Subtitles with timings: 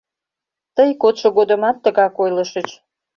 [0.75, 2.67] —Тый кодшо годымат тыгак ойлышыч...